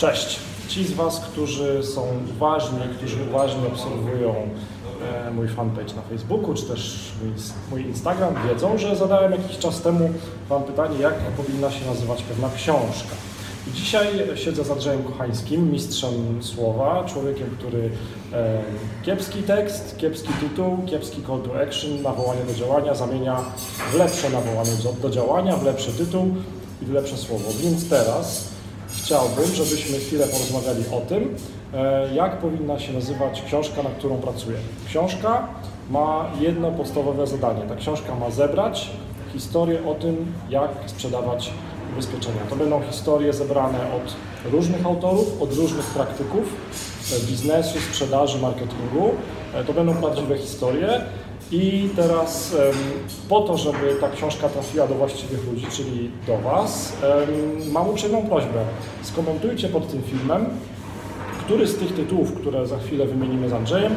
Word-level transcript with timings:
Cześć. 0.00 0.38
Ci 0.68 0.84
z 0.84 0.92
Was, 0.92 1.20
którzy 1.20 1.82
są 1.82 2.06
uważni, 2.36 2.78
którzy 2.96 3.16
uważnie 3.30 3.66
obserwują 3.66 4.34
e, 5.26 5.30
mój 5.30 5.48
fanpage 5.48 5.94
na 5.94 6.02
Facebooku, 6.02 6.54
czy 6.54 6.62
też 6.62 7.12
mój, 7.70 7.86
Instagram, 7.86 8.34
wiedzą, 8.48 8.78
że 8.78 8.96
zadałem 8.96 9.32
jakiś 9.32 9.58
czas 9.58 9.82
temu 9.82 10.10
Wam 10.48 10.62
pytanie, 10.62 10.98
jak 10.98 11.14
powinna 11.14 11.70
się 11.70 11.86
nazywać 11.86 12.22
pewna 12.22 12.48
książka. 12.56 13.14
I 13.68 13.72
dzisiaj 13.72 14.08
siedzę 14.34 14.64
z 14.64 14.70
Andrzejem 14.70 15.02
Kochańskim, 15.02 15.72
mistrzem 15.72 16.42
słowa, 16.42 17.04
człowiekiem, 17.04 17.50
który 17.58 17.90
e, 18.32 18.62
kiepski 19.02 19.42
tekst, 19.42 19.96
kiepski 19.98 20.32
tytuł, 20.40 20.78
kiepski 20.86 21.22
call 21.26 21.42
to 21.42 21.62
action, 21.62 22.02
nawołanie 22.02 22.44
do 22.44 22.54
działania 22.54 22.94
zamienia 22.94 23.44
w 23.92 23.94
lepsze 23.94 24.30
nawołanie 24.30 24.72
do 25.02 25.10
działania, 25.10 25.56
w 25.56 25.64
lepszy 25.64 25.92
tytuł 25.92 26.34
i 26.82 26.84
w 26.84 26.90
lepsze 26.90 27.16
słowo. 27.16 27.44
Więc 27.62 27.88
teraz 27.88 28.49
chciałbym, 28.96 29.54
żebyśmy 29.54 29.98
chwilę 29.98 30.26
porozmawiali 30.26 30.84
o 30.92 31.00
tym, 31.00 31.34
e, 31.74 32.14
jak 32.14 32.38
powinna 32.38 32.78
się 32.78 32.92
nazywać 32.92 33.42
książka, 33.42 33.82
na 33.82 33.90
którą 33.90 34.16
pracuję. 34.16 34.56
Książka 34.86 35.48
ma 35.90 36.30
jedno 36.40 36.70
podstawowe 36.70 37.26
zadanie. 37.26 37.62
Ta 37.68 37.76
książka 37.76 38.14
ma 38.14 38.30
zebrać 38.30 38.90
historię 39.32 39.78
o 39.86 39.94
tym, 39.94 40.32
jak 40.50 40.70
sprzedawać 40.86 41.50
ubezpieczenia. 41.92 42.40
To 42.50 42.56
będą 42.56 42.82
historie 42.82 43.32
zebrane 43.32 43.78
od 43.78 44.16
różnych 44.52 44.86
autorów, 44.86 45.42
od 45.42 45.54
różnych 45.54 45.84
praktyków 45.86 46.42
e, 47.16 47.26
biznesu, 47.26 47.78
sprzedaży, 47.80 48.38
marketingu. 48.38 49.10
E, 49.54 49.64
To 49.64 49.72
będą 49.72 49.94
prawdziwe 49.94 50.38
historie. 50.38 51.00
I 51.52 51.88
teraz 51.96 52.56
po 53.28 53.40
to, 53.40 53.56
żeby 53.56 53.96
ta 54.00 54.08
książka 54.08 54.48
trafiła 54.48 54.86
do 54.86 54.94
właściwych 54.94 55.46
ludzi, 55.52 55.66
czyli 55.70 56.10
do 56.26 56.38
Was, 56.38 56.96
mam 57.72 57.88
uprzejmą 57.88 58.22
prośbę. 58.22 58.64
Skomentujcie 59.02 59.68
pod 59.68 59.90
tym 59.90 60.02
filmem, 60.02 60.46
który 61.44 61.66
z 61.66 61.76
tych 61.76 61.94
tytułów, 61.94 62.32
które 62.32 62.66
za 62.66 62.78
chwilę 62.78 63.06
wymienimy 63.06 63.48
z 63.48 63.52
Andrzejem, 63.52 63.92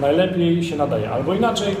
najlepiej 0.00 0.64
się 0.64 0.76
nadaje. 0.76 1.10
Albo 1.10 1.34
inaczej, 1.34 1.76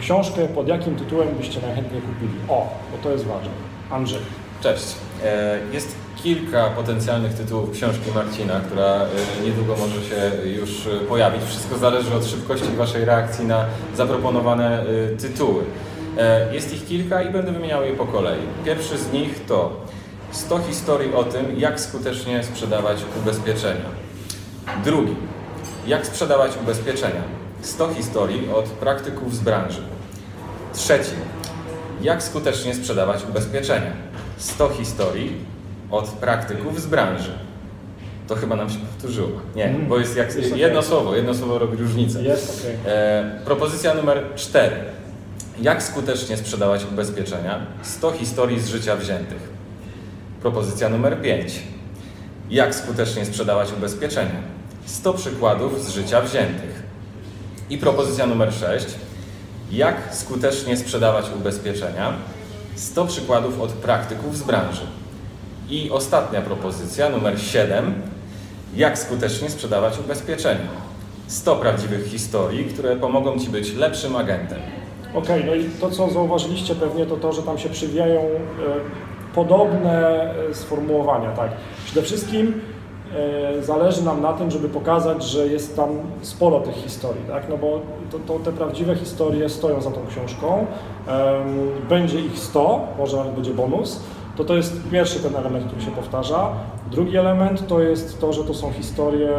książkę 0.00 0.48
pod 0.48 0.68
jakim 0.68 0.96
tytułem 0.96 1.28
byście 1.38 1.60
najchętniej 1.60 2.02
kupili. 2.02 2.32
O, 2.48 2.68
bo 2.92 2.98
to 3.02 3.10
jest 3.10 3.24
ważne. 3.24 3.50
Andrzej. 3.90 4.20
Cześć. 4.64 4.84
E, 5.24 5.58
Jest 5.72 5.94
kilka 6.22 6.70
potencjalnych 6.70 7.34
tytułów 7.34 7.70
książki 7.70 8.10
Marcina, 8.14 8.60
która 8.60 8.86
e, 8.86 9.08
niedługo 9.44 9.76
może 9.76 9.94
się 9.94 10.48
już 10.48 10.86
e, 10.86 10.90
pojawić. 11.00 11.42
Wszystko 11.42 11.78
zależy 11.78 12.14
od 12.14 12.26
szybkości 12.26 12.68
Waszej 12.76 13.04
reakcji 13.04 13.46
na 13.46 13.64
zaproponowane 13.96 14.84
tytuły. 15.20 15.64
Jest 16.52 16.74
ich 16.74 16.86
kilka 16.86 17.22
i 17.22 17.32
będę 17.32 17.52
wymieniał 17.52 17.84
je 17.84 17.92
po 17.92 18.06
kolei. 18.06 18.40
Pierwszy 18.64 18.98
z 18.98 19.12
nich 19.12 19.46
to 19.46 19.80
100 20.32 20.58
historii 20.58 21.14
o 21.14 21.24
tym, 21.24 21.60
jak 21.60 21.80
skutecznie 21.80 22.44
sprzedawać 22.44 22.98
ubezpieczenia. 23.22 23.88
Drugi, 24.84 25.16
jak 25.86 26.06
sprzedawać 26.06 26.52
ubezpieczenia. 26.62 27.22
100 27.62 27.94
historii 27.94 28.50
od 28.50 28.64
praktyków 28.64 29.34
z 29.34 29.40
branży. 29.40 29.82
Trzeci, 30.72 31.14
jak 32.02 32.22
skutecznie 32.22 32.74
sprzedawać 32.74 33.24
ubezpieczenia. 33.30 34.13
100 34.36 34.68
historii 34.68 35.36
od 35.90 36.08
praktyków 36.08 36.80
z 36.80 36.86
branży. 36.86 37.32
To 38.28 38.34
chyba 38.34 38.56
nam 38.56 38.70
się 38.70 38.78
powtórzyło. 38.78 39.28
Nie, 39.56 39.64
Mm, 39.64 39.86
bo 39.86 39.98
jest 39.98 40.16
jak 40.16 40.34
jest 40.36 40.56
jedno 40.56 40.82
słowo, 40.82 41.16
jedno 41.16 41.34
słowo 41.34 41.58
robi 41.58 41.76
różnicę. 41.76 42.22
Jest 42.22 42.60
okej. 42.60 42.76
E, 42.94 43.40
propozycja 43.44 43.94
numer 43.94 44.22
4. 44.36 44.76
Jak 45.62 45.82
skutecznie 45.82 46.36
sprzedawać 46.36 46.84
ubezpieczenia? 46.92 47.66
100 47.82 48.12
historii 48.12 48.60
z 48.60 48.68
życia 48.68 48.96
wziętych. 48.96 49.48
Propozycja 50.42 50.88
numer 50.88 51.22
5. 51.22 51.62
Jak 52.50 52.74
skutecznie 52.74 53.24
sprzedawać 53.24 53.72
ubezpieczenia? 53.72 54.40
100 54.86 55.14
przykładów 55.14 55.84
z 55.84 55.88
życia 55.90 56.20
wziętych. 56.20 56.82
I 57.70 57.78
propozycja 57.78 58.26
numer 58.26 58.52
6. 58.54 58.86
Jak 59.72 59.96
skutecznie 60.12 60.76
sprzedawać 60.76 61.24
ubezpieczenia? 61.36 62.12
100 62.74 63.06
przykładów 63.06 63.60
od 63.60 63.72
praktyków 63.72 64.36
z 64.36 64.42
branży. 64.42 64.86
I 65.70 65.90
ostatnia 65.90 66.42
propozycja, 66.42 67.08
numer 67.08 67.40
7. 67.40 67.94
Jak 68.76 68.98
skutecznie 68.98 69.50
sprzedawać 69.50 69.98
ubezpieczenia? 69.98 70.68
100 71.26 71.56
prawdziwych 71.56 72.06
historii, 72.06 72.64
które 72.64 72.96
pomogą 72.96 73.38
Ci 73.38 73.48
być 73.48 73.74
lepszym 73.74 74.16
agentem. 74.16 74.58
Okej, 75.14 75.44
no 75.46 75.54
i 75.54 75.64
to 75.64 75.90
co 75.90 76.10
zauważyliście 76.10 76.74
pewnie 76.74 77.06
to 77.06 77.16
to, 77.16 77.32
że 77.32 77.42
tam 77.42 77.58
się 77.58 77.68
przywijają 77.68 78.20
e, 78.20 78.24
podobne 79.34 80.20
e, 80.50 80.54
sformułowania, 80.54 81.30
tak. 81.30 81.50
Przede 81.84 82.02
wszystkim 82.02 82.60
zależy 83.60 84.04
nam 84.04 84.22
na 84.22 84.32
tym, 84.32 84.50
żeby 84.50 84.68
pokazać, 84.68 85.24
że 85.24 85.46
jest 85.46 85.76
tam 85.76 85.88
sporo 86.22 86.60
tych 86.60 86.74
historii, 86.74 87.22
tak, 87.28 87.48
no 87.48 87.56
bo 87.56 87.80
to, 88.10 88.18
to 88.18 88.38
te 88.38 88.52
prawdziwe 88.52 88.96
historie 88.96 89.48
stoją 89.48 89.80
za 89.80 89.90
tą 89.90 90.00
książką, 90.06 90.66
będzie 91.88 92.20
ich 92.20 92.38
100, 92.38 92.80
może 92.98 93.16
nawet 93.16 93.34
będzie 93.34 93.54
bonus, 93.54 94.00
to 94.36 94.44
to 94.44 94.56
jest 94.56 94.90
pierwszy 94.92 95.20
ten 95.20 95.36
element, 95.36 95.66
który 95.66 95.82
się 95.82 95.90
powtarza. 95.90 96.48
Drugi 96.90 97.16
element 97.16 97.66
to 97.66 97.80
jest 97.80 98.20
to, 98.20 98.32
że 98.32 98.44
to 98.44 98.54
są 98.54 98.72
historie 98.72 99.30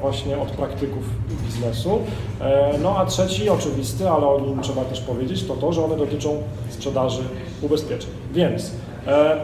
właśnie 0.00 0.38
od 0.38 0.50
praktyków 0.50 1.02
biznesu. 1.46 1.98
E, 2.40 2.78
No 2.82 2.96
a 2.98 3.06
trzeci, 3.06 3.50
oczywisty, 3.50 4.10
ale 4.10 4.26
o 4.26 4.40
nim 4.40 4.60
trzeba 4.62 4.84
też 4.84 5.00
powiedzieć, 5.00 5.44
to 5.44 5.54
to, 5.54 5.72
że 5.72 5.84
one 5.84 5.96
dotyczą 5.96 6.42
sprzedaży 6.70 7.22
ubezpieczeń. 7.62 8.10
Więc 8.32 8.70
e, 9.06 9.36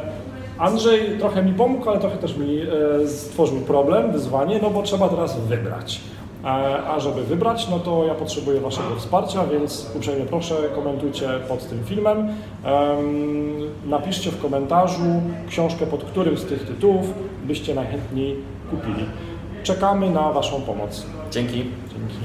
Andrzej 0.60 1.19
trochę 1.19 1.43
mi 1.43 1.53
pomógł, 1.53 1.91
ale 1.91 2.00
trochę 2.00 2.16
też 2.16 2.37
mi 2.37 2.60
e, 3.03 3.09
stworzył 3.09 3.60
problem, 3.60 4.12
wyzwanie, 4.12 4.59
no 4.62 4.71
bo 4.71 4.82
trzeba 4.82 5.09
teraz 5.09 5.41
wybrać. 5.41 6.00
E, 6.44 6.47
A 6.88 7.00
żeby 7.00 7.22
wybrać, 7.22 7.69
no 7.69 7.78
to 7.78 8.04
ja 8.04 8.15
potrzebuję 8.15 8.60
Waszego 8.60 8.97
wsparcia, 8.97 9.47
więc 9.47 9.91
uprzejmie 9.97 10.25
proszę, 10.26 10.54
komentujcie 10.75 11.28
pod 11.49 11.69
tym 11.69 11.84
filmem. 11.84 12.19
Em, 12.19 13.60
Napiszcie 13.87 14.31
w 14.31 14.43
komentarzu 14.43 15.03
książkę, 15.49 15.87
pod 15.87 16.04
którym 16.04 16.38
z 16.38 16.44
tych 16.44 16.66
tytułów 16.66 17.06
byście 17.44 17.75
najchętniej 17.75 18.37
kupili. 18.70 19.04
Czekamy 19.62 20.10
na 20.10 20.32
Waszą 20.32 20.60
pomoc. 20.62 21.06
Dzięki. 21.31 21.54
Dzięki. 21.54 22.16